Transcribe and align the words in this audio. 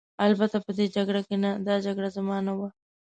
البته 0.25 0.57
په 0.65 0.71
دې 0.77 0.85
جګړه 0.95 1.21
کې 1.27 1.35
نه، 1.43 1.51
دا 1.67 1.75
جګړه 1.85 2.09
زما 2.17 2.37
نه 2.47 2.53
وه. 2.57 2.69